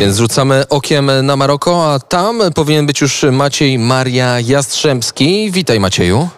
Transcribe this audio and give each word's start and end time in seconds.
Więc 0.00 0.16
rzucamy 0.16 0.68
okiem 0.68 1.10
na 1.22 1.36
Maroko, 1.36 1.92
a 1.92 1.98
tam 1.98 2.40
powinien 2.54 2.86
być 2.86 3.00
już 3.00 3.22
Maciej 3.32 3.78
Maria 3.78 4.40
Jastrzębski. 4.40 5.50
Witaj 5.50 5.80
Macieju. 5.80 6.28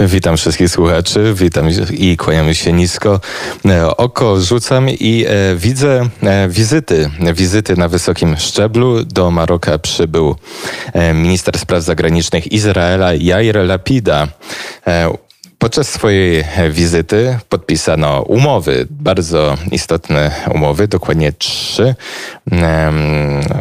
Witam 0.00 0.36
wszystkich 0.36 0.68
słuchaczy, 0.68 1.34
witam 1.36 1.68
i 1.90 2.16
kłaniamy 2.16 2.54
się 2.54 2.72
nisko. 2.72 3.20
E, 3.66 3.96
oko 3.96 4.40
rzucam 4.40 4.90
i 4.90 5.24
e, 5.28 5.56
widzę 5.56 6.08
e, 6.22 6.48
wizyty, 6.48 7.10
wizyty 7.34 7.76
na 7.76 7.88
wysokim 7.88 8.36
szczeblu. 8.36 9.04
Do 9.04 9.30
Maroka 9.30 9.78
przybył 9.78 10.36
e, 10.92 11.14
minister 11.14 11.58
spraw 11.58 11.82
zagranicznych 11.82 12.52
Izraela 12.52 13.14
Jair 13.14 13.56
Lapida. 13.56 14.28
E, 15.66 15.68
Podczas 15.68 15.88
swojej 15.88 16.44
wizyty 16.70 17.38
podpisano 17.48 18.22
umowy, 18.22 18.86
bardzo 18.90 19.56
istotne 19.70 20.30
umowy, 20.54 20.88
dokładnie 20.88 21.32
trzy. 21.32 21.94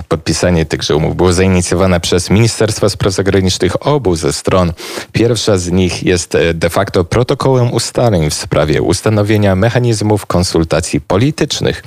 Podpisanie 0.08 0.66
tychże 0.66 0.96
umów 0.96 1.16
było 1.16 1.34
zainicjowane 1.34 2.00
przez 2.00 2.30
Ministerstwa 2.30 2.90
Spraw 2.90 3.14
Zagranicznych 3.14 3.88
obu 3.88 4.16
ze 4.16 4.34
stron. 4.34 4.74
Pierwsza 5.12 5.58
z 5.58 5.72
nich 5.72 6.04
jest 6.04 6.36
e, 6.36 6.54
de 6.54 6.70
facto 6.70 7.04
protokołem 7.04 7.74
ustaleń 7.74 8.30
w 8.30 8.34
sprawie 8.34 8.82
ustanowienia 8.82 9.56
mechanizmów 9.56 10.26
konsultacji 10.26 11.02
politycznych, 11.02 11.84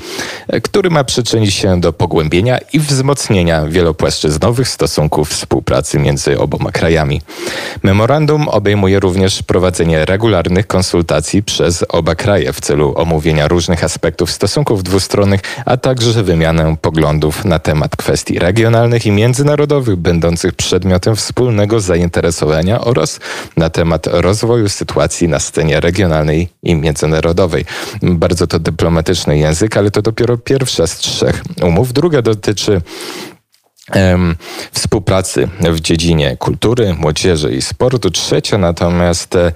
e, 0.49 0.61
który 0.61 0.91
ma 0.91 1.05
przyczynić 1.05 1.55
się 1.55 1.81
do 1.81 1.93
pogłębienia 1.93 2.59
i 2.73 2.79
wzmocnienia 2.81 3.67
wielopłaszczyznowych 3.67 4.69
stosunków 4.69 5.31
współpracy 5.31 5.99
między 5.99 6.39
oboma 6.39 6.71
krajami. 6.73 7.23
Memorandum 7.83 8.49
obejmuje 8.49 9.01
również 9.01 9.43
prowadzenie 9.43 10.08
regularnych 10.09 10.67
konsultacji 10.67 11.43
przez 11.43 11.85
oba 11.89 12.15
kraje 12.15 12.53
w 12.53 12.61
celu 12.61 12.95
omówienia 12.97 13.49
różnych 13.49 13.85
aspektów 13.85 14.31
stosunków 14.31 14.83
dwustronnych, 14.83 15.41
a 15.67 15.77
także 15.77 16.23
wymianę 16.23 16.77
poglądów 16.81 17.45
na 17.45 17.59
temat 17.59 17.97
kwestii 17.97 18.39
regionalnych 18.39 19.07
i 19.07 19.11
międzynarodowych 19.11 19.97
będących 19.97 20.55
przedmiotem 20.55 21.17
wspólnego 21.17 21.81
zainteresowania 21.81 22.81
oraz 22.81 23.21
na 23.57 23.71
temat 23.71 24.07
rozwoju 24.07 24.69
sytuacji 24.69 25.29
na 25.29 25.39
scenie 25.39 25.81
regionalnej 25.81 26.49
i 26.63 26.75
międzynarodowej. 26.75 27.65
Bardzo 28.03 28.47
to 28.47 28.59
dyplomatyczny 28.59 29.39
język, 29.39 29.77
ale 29.77 29.91
to 29.91 30.03
dopiero 30.03 30.37
pierwsza 30.37 30.87
z 30.87 30.97
trzech 30.99 31.43
umów. 31.63 31.93
Druga 31.93 32.23
dotyczy 32.23 32.81
współpracy 34.73 35.49
w 35.61 35.81
dziedzinie 35.81 36.37
kultury, 36.37 36.95
młodzieży 36.95 37.55
i 37.55 37.63
sportu. 37.63 38.11
Trzecia 38.11 38.59
natomiast 38.59 39.35
e, 39.37 39.53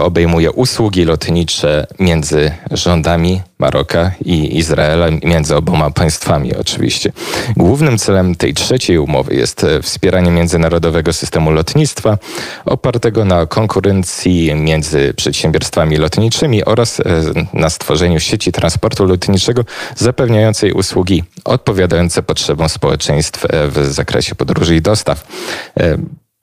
obejmuje 0.00 0.52
usługi 0.52 1.04
lotnicze 1.04 1.86
między 1.98 2.50
rządami 2.70 3.40
Maroka 3.62 4.10
i 4.24 4.58
Izraela, 4.58 5.06
między 5.24 5.56
oboma 5.56 5.90
państwami 5.90 6.56
oczywiście. 6.56 7.12
Głównym 7.56 7.98
celem 7.98 8.34
tej 8.34 8.54
trzeciej 8.54 8.98
umowy 8.98 9.34
jest 9.34 9.64
e, 9.64 9.82
wspieranie 9.82 10.30
międzynarodowego 10.30 11.12
systemu 11.12 11.50
lotnictwa 11.50 12.18
opartego 12.64 13.24
na 13.24 13.46
konkurencji 13.46 14.54
między 14.54 15.14
przedsiębiorstwami 15.16 15.96
lotniczymi 15.96 16.64
oraz 16.64 17.00
e, 17.00 17.04
na 17.52 17.70
stworzeniu 17.70 18.20
sieci 18.20 18.52
transportu 18.52 19.04
lotniczego 19.04 19.64
zapewniającej 19.96 20.72
usługi 20.72 21.24
odpowiadające 21.44 22.22
potrzebom 22.22 22.68
społeczeństw 22.68 23.44
e, 23.44 23.68
w 23.68 23.92
zakresie 23.92 24.34
podróży 24.34 24.76
i 24.76 24.82
dostaw 24.82 25.26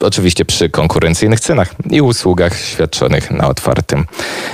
oczywiście 0.03 0.45
przy 0.45 0.69
konkurencyjnych 0.69 1.39
cenach 1.39 1.75
i 1.91 2.01
usługach 2.01 2.59
świadczonych 2.59 3.31
na 3.31 3.47
otwartym 3.47 4.05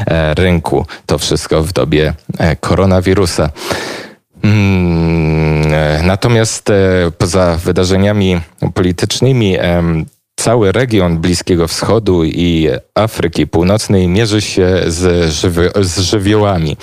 e, 0.07 0.33
rynku. 0.33 0.85
To 1.05 1.17
wszystko 1.17 1.63
w 1.63 1.73
dobie 1.73 2.13
e, 2.37 2.55
koronawirusa. 2.55 3.49
Mm, 4.43 5.73
e, 5.73 6.03
natomiast 6.03 6.71
poza 7.17 7.55
wydarzeniami 7.55 8.41
politycznymi 8.73 9.57
cały 10.35 10.71
region 10.71 11.17
Bliskiego 11.17 11.67
Wschodu 11.67 12.23
i 12.23 12.69
Afryki 12.95 13.47
Północnej 13.47 14.07
mierzy 14.07 14.41
się 14.41 14.81
z, 14.87 15.31
żywi 15.31 15.61
z 15.81 15.99
żywiołami. 15.99 16.77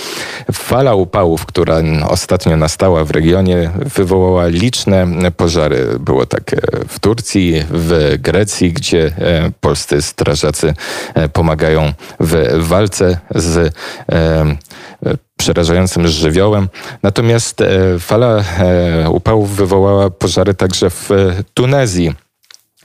Fala 0.52 0.94
upałów, 0.94 1.46
która 1.46 1.82
ostatnio 2.08 2.56
nastała 2.56 3.04
w 3.04 3.10
regionie, 3.10 3.70
wywołała 3.76 4.46
liczne 4.46 5.06
pożary. 5.36 5.86
Było 5.98 6.26
tak 6.26 6.54
e, 6.54 6.56
w 6.88 7.00
Turcji, 7.00 7.64
w 7.70 8.16
Grecji, 8.18 8.72
gdzie 8.72 9.06
e, 9.06 9.50
polscy 9.60 10.02
strażacy 10.02 10.74
e, 11.14 11.28
pomagają 11.28 11.92
w 12.20 12.58
walce 12.58 13.18
z 13.34 13.74
przerażającym 15.36 16.08
żywiołem. 16.08 16.68
Natomiast 17.02 17.62
fala 17.98 18.44
upałów 19.08 19.56
wywołała 19.56 20.10
pożary 20.10 20.54
także 20.54 20.90
w 20.90 21.10
Tunezji. 21.54 22.14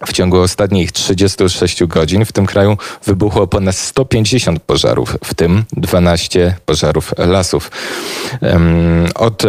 W 0.06 0.14
ciągu 0.14 0.38
ostatnich 0.38 0.92
36 0.92 1.84
godzin 1.84 2.26
w 2.26 2.32
tym 2.32 2.46
kraju 2.46 2.78
wybuchło 3.06 3.48
ponad 3.48 3.76
150 3.76 4.60
pożarów, 4.60 5.18
w 5.24 5.34
tym 5.34 5.64
12 5.74 6.56
pożarów 6.66 7.14
lasów. 7.18 7.72
Od 9.16 9.46
e, 9.46 9.48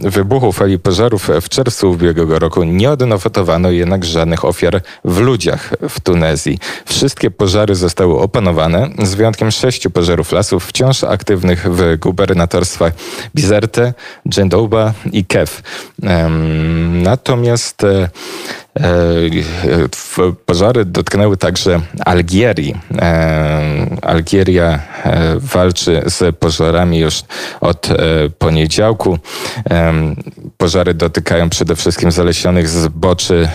wybuchu 0.00 0.52
fali 0.52 0.78
pożarów 0.78 1.30
w 1.42 1.48
czerwcu 1.48 1.90
ubiegłego 1.90 2.38
roku 2.38 2.64
nie 2.64 2.90
odnotowano 2.90 3.70
jednak 3.70 4.04
żadnych 4.04 4.44
ofiar 4.44 4.82
w 5.04 5.18
ludziach 5.18 5.74
w 5.88 6.00
Tunezji. 6.00 6.58
Wszystkie 6.86 7.30
pożary 7.30 7.74
zostały 7.74 8.18
opanowane, 8.18 8.88
z 9.02 9.14
wyjątkiem 9.14 9.50
sześciu 9.50 9.90
pożarów 9.90 10.32
lasów 10.32 10.66
wciąż 10.66 11.04
aktywnych 11.04 11.66
w 11.70 11.96
gubernatorstwach 11.98 12.92
Bizerte, 13.34 13.94
Dżendouba 14.28 14.92
i 15.12 15.24
Kef. 15.24 15.62
Natomiast 17.02 17.84
e, 17.84 18.08
pożary 20.46 20.84
dotknęły 20.84 21.36
także 21.36 21.80
Algierii. 22.04 22.74
E, 22.98 23.86
Algieria 24.02 24.78
e, 25.04 25.36
walczy 25.38 26.02
z 26.06 26.36
pożarami 26.36 26.98
już 26.98 27.22
od 27.60 27.88
poniedziałku. 28.38 29.18
Pożary 30.56 30.94
dotykają 30.94 31.50
przede 31.50 31.76
wszystkim 31.76 32.12
zalesionych 32.12 32.68
zboczy 32.68 33.48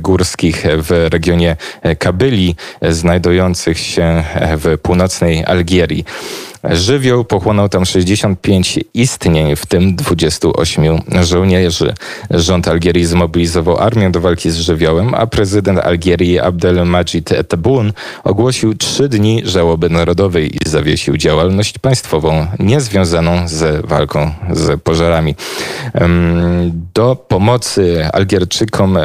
górskich 0.00 0.64
w 0.76 1.08
regionie 1.12 1.56
Kabyli, 1.98 2.56
znajdujących 2.88 3.78
się 3.78 4.24
w 4.56 4.78
północnej 4.78 5.44
Algierii. 5.44 6.04
Żywioł 6.64 7.24
pochłonął 7.24 7.68
tam 7.68 7.84
65 7.84 8.78
istnień, 8.94 9.56
w 9.56 9.66
tym 9.66 9.96
28 9.96 10.84
żołnierzy. 11.22 11.94
Rząd 12.30 12.68
Algierii 12.68 13.04
zmobilizował 13.04 13.78
armię 13.78 14.10
do 14.10 14.20
walki 14.20 14.50
z 14.50 14.56
żywiołem, 14.56 15.14
a 15.14 15.26
prezydent 15.26 15.78
Algierii 15.78 16.40
Abdelmajid 16.40 17.48
Tebboune 17.48 17.92
ogłosił 18.24 18.74
trzy 18.74 19.08
dni 19.08 19.42
żałoby 19.44 19.90
narodowej 19.90 20.56
i 20.56 20.58
zawiesił 20.68 21.16
działalność 21.16 21.78
państwową 21.78 22.46
niezwiązaną 22.58 23.48
z 23.48 23.86
walką 23.86 24.30
z 24.52 24.82
pożarami. 24.82 25.34
Do 26.94 27.16
pomocy 27.16 28.06
Algierczykom 28.12 28.96
e, 28.96 29.02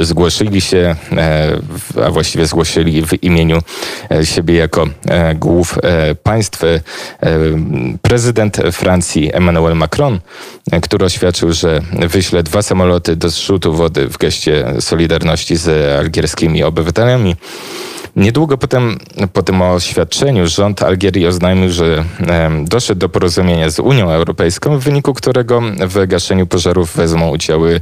zgłosili 0.00 0.60
się, 0.60 0.96
e, 1.16 1.58
a 2.04 2.10
właściwie 2.10 2.46
zgłosili 2.46 3.06
w 3.06 3.22
imieniu 3.22 3.58
e, 4.10 4.26
siebie 4.26 4.54
jako 4.54 4.86
e, 5.08 5.34
głów 5.34 5.78
państw 6.22 6.62
prezydent 8.02 8.56
Francji 8.72 9.30
Emmanuel 9.34 9.76
Macron, 9.76 10.20
który 10.82 11.04
oświadczył, 11.04 11.52
że 11.52 11.80
wyśle 11.92 12.42
dwa 12.42 12.62
samoloty 12.62 13.16
do 13.16 13.30
zrzutu 13.30 13.72
wody 13.72 14.08
w 14.08 14.18
geście 14.18 14.74
solidarności 14.80 15.56
z 15.56 15.98
algierskimi 16.00 16.62
obywatelami. 16.62 17.36
Niedługo 18.16 18.58
potem, 18.58 18.98
po 19.32 19.42
tym 19.42 19.62
oświadczeniu 19.62 20.46
rząd 20.46 20.82
Algierii 20.82 21.26
oznajmił, 21.26 21.70
że 21.70 22.04
doszedł 22.64 22.98
do 22.98 23.08
porozumienia 23.08 23.70
z 23.70 23.78
Unią 23.78 24.10
Europejską, 24.10 24.78
w 24.78 24.82
wyniku 24.82 25.14
którego 25.14 25.60
w 25.88 26.06
gaszeniu 26.06 26.46
pożarów 26.46 26.96
wezmą 26.96 27.30
udziały 27.30 27.80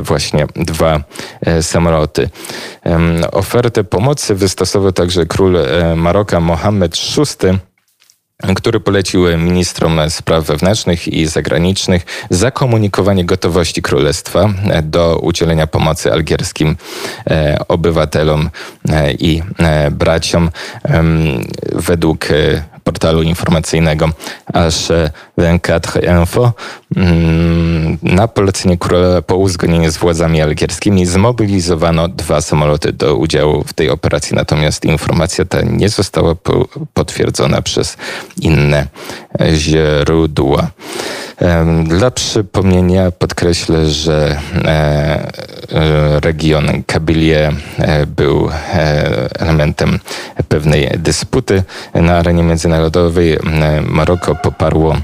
właśnie 0.00 0.46
dwa 0.56 1.00
e, 1.40 1.62
samoloty. 1.62 2.30
Ofertę 3.32 3.84
pomocy 3.84 4.34
wystosował 4.34 4.92
także 4.92 5.26
król 5.26 5.56
e, 5.56 5.96
Maroka 5.96 6.40
Mohammed 6.40 6.96
VI 7.16 7.67
który 8.56 8.80
polecił 8.80 9.38
ministrom 9.38 10.00
spraw 10.08 10.44
wewnętrznych 10.44 11.08
i 11.08 11.26
zagranicznych 11.26 12.06
zakomunikowanie 12.30 13.24
gotowości 13.24 13.82
królestwa 13.82 14.48
do 14.82 15.18
udzielenia 15.18 15.66
pomocy 15.66 16.12
algierskim 16.12 16.76
e, 17.30 17.58
obywatelom 17.68 18.50
e, 18.88 19.12
i 19.12 19.42
e, 19.58 19.90
braciom. 19.90 20.50
Według 21.72 22.26
portalu 22.88 23.22
informacyjnego 23.22 24.08
aż 24.46 24.88
24 25.38 26.20
Info 26.20 26.52
mm, 26.96 27.98
na 28.02 28.28
polecenie 28.28 28.78
króla 28.78 29.22
po 29.22 29.36
uzgodnieniu 29.36 29.90
z 29.90 29.96
władzami 29.96 30.42
algierskimi 30.42 31.06
zmobilizowano 31.06 32.08
dwa 32.08 32.40
samoloty 32.40 32.92
do 32.92 33.16
udziału 33.16 33.64
w 33.64 33.72
tej 33.72 33.90
operacji, 33.90 34.36
natomiast 34.36 34.84
informacja 34.84 35.44
ta 35.44 35.62
nie 35.62 35.88
została 35.88 36.34
potwierdzona 36.94 37.62
przez 37.62 37.96
inne 38.40 38.86
źródła. 39.54 40.70
Dla 41.84 42.10
przypomnienia 42.10 43.10
podkreślę, 43.10 43.86
że 43.86 44.40
region 46.20 46.82
Kabilie 46.86 47.52
był 48.06 48.50
elementem 49.38 49.98
pewnej 50.48 50.90
dysputy 50.96 51.62
na 51.94 52.16
arenie 52.16 52.42
międzynarodowej. 52.42 53.38
Maroko 53.82 54.34
poparło 54.34 54.96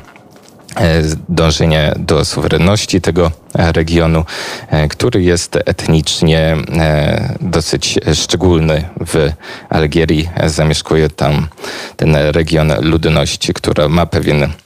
E, 0.76 1.02
dążenie 1.28 1.94
do 1.98 2.24
suwerenności 2.24 3.00
tego 3.00 3.30
regionu, 3.54 4.24
e, 4.70 4.88
który 4.88 5.22
jest 5.22 5.56
etnicznie 5.66 6.56
e, 6.78 7.36
dosyć 7.40 7.98
szczególny 8.14 8.88
w 9.06 9.30
Algierii. 9.68 10.28
Zamieszkuje 10.46 11.10
tam 11.10 11.48
ten 11.96 12.14
region 12.14 12.72
ludności, 12.80 13.54
która 13.54 13.88
ma 13.88 14.06
pewien 14.06 14.42
E, 14.42 14.63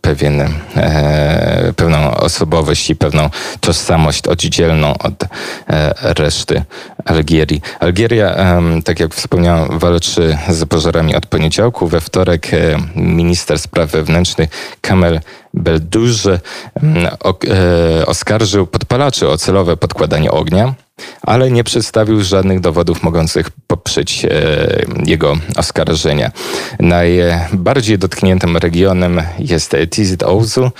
pewien, 0.00 0.40
e, 0.76 1.72
pewną 1.76 2.14
osobowość 2.14 2.90
i 2.90 2.96
pewną 2.96 3.30
tożsamość 3.60 4.28
oddzielną 4.28 4.98
od 4.98 5.22
e, 5.22 5.94
reszty 6.14 6.62
Algierii. 7.04 7.62
Algieria, 7.80 8.36
tak 8.84 9.00
jak 9.00 9.14
wspomniałem, 9.14 9.78
walczy 9.78 10.38
z 10.48 10.68
pożarami 10.68 11.16
od 11.16 11.26
poniedziałku. 11.26 11.88
We 11.88 12.00
wtorek 12.00 12.50
minister 12.96 13.58
spraw 13.58 13.90
wewnętrznych 13.90 14.50
Kamel 14.80 15.20
Belduże 15.54 16.40
oskarżył 18.06 18.66
podpalaczy 18.66 19.28
o 19.28 19.38
celowe 19.38 19.76
podkładanie 19.76 20.30
ognia 20.30 20.74
ale 21.26 21.50
nie 21.50 21.64
przedstawił 21.64 22.22
żadnych 22.22 22.60
dowodów 22.60 23.02
mogących 23.02 23.50
poprzeć 23.66 24.24
e, 24.24 24.28
jego 25.06 25.36
oskarżenia. 25.56 26.30
Najbardziej 26.80 27.98
dotkniętym 27.98 28.56
regionem 28.56 29.22
jest 29.38 29.76
Tizit 29.90 30.22
Ouzou. 30.22 30.70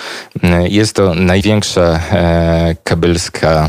Jest 0.68 0.96
to 0.96 1.14
największa 1.14 1.82
e, 1.82 2.76
kabylska, 2.84 3.68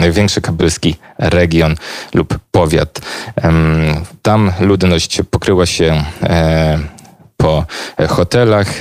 największy 0.00 0.40
kabylski 0.40 0.96
region 1.18 1.74
lub 2.14 2.38
powiat. 2.50 3.00
Tam 4.22 4.52
ludność 4.60 5.22
pokryła 5.30 5.66
się 5.66 6.04
e, 6.22 6.78
po 7.36 7.64
hotelach, 8.08 8.78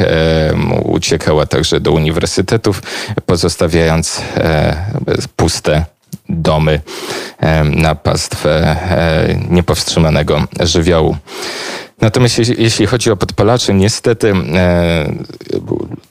uciekała 0.83 1.45
także 1.45 1.79
do 1.79 1.91
uniwersytetów, 1.91 2.81
pozostawiając 3.25 4.21
puste 5.35 5.85
domy 6.29 6.81
na 7.75 7.95
pastwę 7.95 8.49
e, 8.91 9.39
niepowstrzymanego 9.49 10.43
żywiołu. 10.59 11.17
Natomiast 12.01 12.37
jeśli 12.57 12.85
chodzi 12.85 13.11
o 13.11 13.17
podpalaczy, 13.17 13.73
niestety 13.73 14.33
e, 14.55 15.11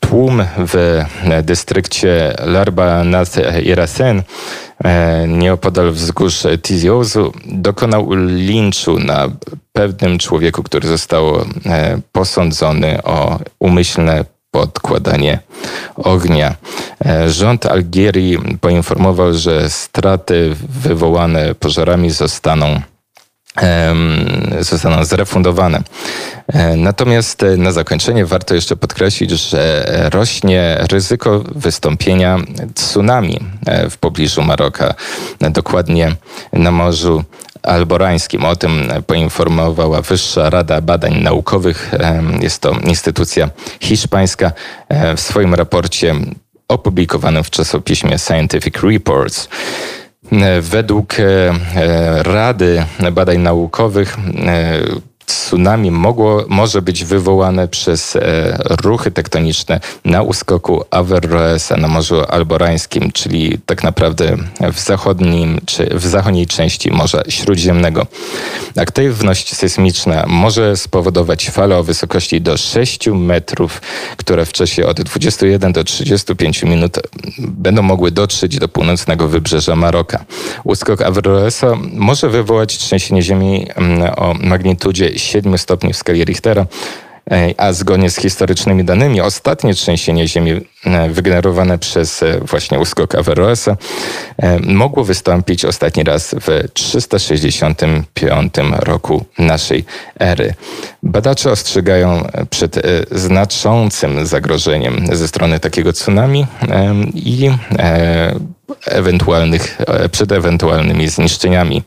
tłum 0.00 0.42
w 0.58 1.04
dystrykcie 1.42 2.34
Larba 2.44 3.04
nad 3.04 3.36
Irasen 3.64 4.22
e, 4.84 5.28
nieopodal 5.28 5.92
wzgórz 5.92 6.42
Tiziozu 6.62 7.32
dokonał 7.46 8.08
linczu 8.26 8.98
na 8.98 9.28
pewnym 9.72 10.18
człowieku, 10.18 10.62
który 10.62 10.88
został 10.88 11.44
posądzony 12.12 13.02
o 13.02 13.38
umyślne 13.58 14.24
podkładanie 14.50 15.38
ognia. 15.96 16.54
E, 17.06 17.30
rząd 17.30 17.66
Algierii 17.66 18.38
poinformował, 18.60 19.34
że 19.34 19.70
straty 19.70 20.56
wywołane 20.68 21.54
pożarami 21.54 22.10
zostaną 22.10 22.80
zostaną 24.60 25.04
zrefundowane. 25.04 25.82
E, 26.48 26.76
natomiast 26.76 27.42
e, 27.42 27.56
na 27.56 27.72
zakończenie 27.72 28.26
warto 28.26 28.54
jeszcze 28.54 28.76
podkreślić, 28.76 29.30
że 29.30 29.84
rośnie 30.12 30.78
ryzyko 30.90 31.44
wystąpienia 31.54 32.38
tsunami 32.74 33.40
w 33.90 33.96
pobliżu 33.96 34.42
Maroka, 34.42 34.94
dokładnie 35.40 36.16
na 36.52 36.70
Morzu 36.70 37.24
Alborańskim. 37.62 38.44
O 38.44 38.56
tym 38.56 38.92
poinformowała 39.06 40.02
Wyższa 40.02 40.50
Rada 40.50 40.80
Badań 40.80 41.22
Naukowych. 41.22 41.92
Jest 42.40 42.62
to 42.62 42.72
instytucja 42.84 43.50
hiszpańska 43.80 44.52
w 45.16 45.20
swoim 45.20 45.54
raporcie 45.54 46.14
opublikowanym 46.68 47.44
w 47.44 47.50
czasopiśmie 47.50 48.18
Scientific 48.18 48.74
Reports. 48.82 49.48
Według 50.60 51.14
Rady 52.22 52.84
Badań 53.12 53.38
Naukowych 53.38 54.16
tsunami 55.52 55.90
mogło, 55.90 56.44
może 56.48 56.82
być 56.82 57.04
wywołane 57.04 57.68
przez 57.68 58.16
e, 58.16 58.20
ruchy 58.82 59.10
tektoniczne 59.10 59.80
na 60.04 60.22
uskoku 60.22 60.84
Averroesa 60.90 61.76
na 61.76 61.88
Morzu 61.88 62.22
Alborańskim, 62.28 63.12
czyli 63.12 63.58
tak 63.66 63.82
naprawdę 63.82 64.36
w 64.72 64.80
zachodnim 64.80 65.60
czy 65.66 65.86
w 65.94 66.06
zachodniej 66.06 66.46
części 66.46 66.90
Morza 66.90 67.22
Śródziemnego. 67.28 68.06
Aktywność 68.76 69.54
sejsmiczna 69.54 70.24
może 70.26 70.76
spowodować 70.76 71.50
falę 71.50 71.76
o 71.76 71.82
wysokości 71.82 72.40
do 72.40 72.56
6 72.56 73.08
metrów, 73.08 73.80
które 74.16 74.46
w 74.46 74.52
czasie 74.52 74.86
od 74.86 75.00
21 75.00 75.72
do 75.72 75.84
35 75.84 76.62
minut 76.62 76.98
będą 77.38 77.82
mogły 77.82 78.10
dotrzeć 78.10 78.58
do 78.58 78.68
północnego 78.68 79.28
wybrzeża 79.28 79.76
Maroka. 79.76 80.24
Uskok 80.64 81.02
Averroesa 81.02 81.76
może 81.92 82.28
wywołać 82.28 82.78
trzęsienie 82.78 83.22
ziemi 83.22 83.66
mm, 83.74 84.12
o 84.16 84.34
magnitudzie 84.34 85.18
7 85.18 85.41
stopni 85.58 85.92
w 85.92 85.96
skali 85.96 86.24
Richtera, 86.24 86.66
e, 87.30 87.54
a 87.56 87.72
zgodnie 87.72 88.10
z 88.10 88.16
historycznymi 88.16 88.84
danymi 88.84 89.20
ostatnie 89.20 89.74
trzęsienie 89.74 90.28
ziemi 90.28 90.60
e, 90.84 91.08
wygenerowane 91.08 91.78
przez 91.78 92.22
e, 92.22 92.38
właśnie 92.40 92.78
uskok 92.80 93.14
Averroesa 93.14 93.76
mogło 94.66 95.04
wystąpić 95.04 95.64
ostatni 95.64 96.04
raz 96.04 96.34
w 96.40 96.68
365 96.72 98.54
roku 98.78 99.24
naszej 99.38 99.84
ery. 100.20 100.54
Badacze 101.02 101.50
ostrzegają 101.50 102.28
przed 102.50 102.82
znaczącym 103.10 104.26
zagrożeniem 104.26 105.16
ze 105.16 105.28
strony 105.28 105.60
takiego 105.60 105.92
tsunami 105.92 106.46
i 107.14 107.50
ewentualnych, 108.92 109.80
e, 109.86 110.08
przed 110.08 110.32
ewentualnymi 110.32 111.08
zniszczeniami 111.08 111.82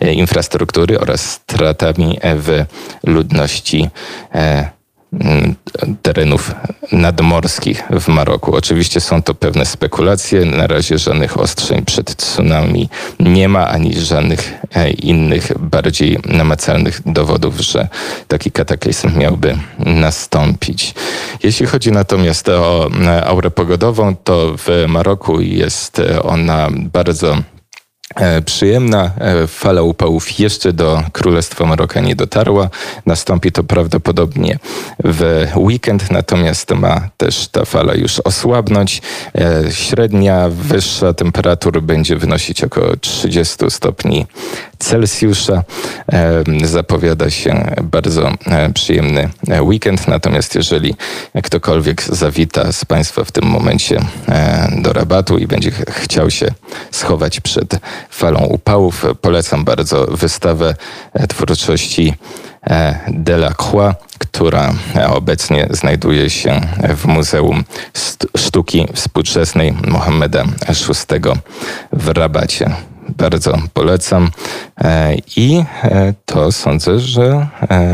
e, 0.00 0.12
infrastruktury 0.12 1.00
oraz 1.00 1.20
stratami 1.20 2.18
w 2.22 2.64
ludności 3.04 3.90
e, 4.34 4.75
terenów 6.02 6.54
nadmorskich 6.92 7.82
w 7.90 8.08
Maroku. 8.08 8.56
Oczywiście 8.56 9.00
są 9.00 9.22
to 9.22 9.34
pewne 9.34 9.66
spekulacje. 9.66 10.44
Na 10.44 10.66
razie 10.66 10.98
żadnych 10.98 11.40
ostrzeń 11.40 11.84
przed 11.84 12.16
tsunami 12.16 12.88
nie 13.20 13.48
ma, 13.48 13.68
ani 13.68 13.94
żadnych 13.94 14.54
innych 14.98 15.52
bardziej 15.58 16.18
namacalnych 16.24 17.00
dowodów, 17.06 17.60
że 17.60 17.88
taki 18.28 18.50
kataklizm 18.50 19.18
miałby 19.18 19.56
nastąpić. 19.78 20.94
Jeśli 21.42 21.66
chodzi 21.66 21.92
natomiast 21.92 22.48
o 22.48 22.90
aurę 23.24 23.50
pogodową, 23.50 24.16
to 24.16 24.54
w 24.56 24.84
Maroku 24.88 25.40
jest 25.40 26.02
ona 26.22 26.68
bardzo 26.72 27.36
E, 27.36 27.55
przyjemna. 28.44 29.10
E, 29.18 29.46
fala 29.46 29.82
upałów 29.82 30.38
jeszcze 30.38 30.72
do 30.72 31.02
Królestwa 31.12 31.66
Maroka 31.66 32.00
nie 32.00 32.16
dotarła. 32.16 32.70
Nastąpi 33.06 33.52
to 33.52 33.64
prawdopodobnie 33.64 34.58
w 35.04 35.46
weekend, 35.56 36.10
natomiast 36.10 36.70
ma 36.70 37.08
też 37.16 37.48
ta 37.48 37.64
fala 37.64 37.94
już 37.94 38.20
osłabnąć. 38.20 39.02
E, 39.34 39.72
średnia 39.72 40.48
wyższa 40.48 41.14
temperatura 41.14 41.80
będzie 41.80 42.16
wynosić 42.16 42.64
około 42.64 42.96
30 42.96 43.56
stopni 43.68 44.26
Celsjusza. 44.78 45.62
Zapowiada 46.64 47.30
się 47.30 47.76
bardzo 47.82 48.30
przyjemny 48.74 49.28
weekend, 49.60 50.08
natomiast 50.08 50.54
jeżeli 50.54 50.94
ktokolwiek 51.42 52.02
zawita 52.02 52.72
z 52.72 52.84
Państwa 52.84 53.24
w 53.24 53.32
tym 53.32 53.44
momencie 53.44 54.00
do 54.82 54.92
rabatu 54.92 55.38
i 55.38 55.46
będzie 55.46 55.70
chciał 55.88 56.30
się 56.30 56.46
schować 56.90 57.40
przed 57.40 57.78
falą 58.10 58.40
upałów. 58.40 59.04
Polecam 59.20 59.64
bardzo 59.64 60.06
wystawę 60.06 60.74
e, 61.14 61.26
twórczości 61.26 62.14
e, 62.66 62.98
Delacroix, 63.08 63.96
która 64.18 64.74
obecnie 65.08 65.66
znajduje 65.70 66.30
się 66.30 66.60
w 66.96 67.06
Muzeum 67.06 67.64
Sztuki 68.36 68.86
Współczesnej 68.94 69.72
Mohameda 69.86 70.44
VI 70.44 71.20
w 71.92 72.08
Rabacie. 72.08 72.95
Bardzo 73.08 73.58
polecam 73.74 74.30
e, 74.78 75.16
i 75.36 75.64
to 76.24 76.52
sądzę, 76.52 77.00
że 77.00 77.46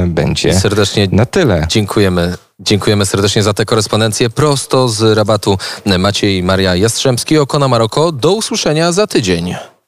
będzie 0.07 0.55
serdecznie 0.55 1.09
na 1.13 1.27
tyle. 1.27 1.67
Dziękujemy. 1.69 2.37
Dziękujemy 2.61 3.07
serdecznie 3.07 3.43
za 3.43 3.55
tę 3.55 3.65
korespondencję 3.65 4.31
prosto 4.31 4.89
z 4.89 5.17
rabatu 5.17 5.59
Maciej 5.99 6.43
Maria 6.43 6.77
Jastrzębski, 6.77 7.39
Okona 7.39 7.69
Maroko. 7.69 8.13
Do 8.13 8.33
usłyszenia 8.33 8.93
za 8.93 9.07
tydzień. 9.07 9.55